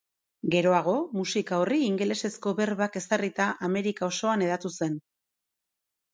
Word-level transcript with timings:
Geroago, 0.53 0.93
musika 1.17 1.59
horri 1.63 1.77
ingelesezko 1.87 2.55
berbak 2.61 2.99
ezarrita 3.01 3.49
Amerika 3.69 4.09
osoan 4.09 4.47
hedatu 4.49 4.75
zen. 4.81 4.99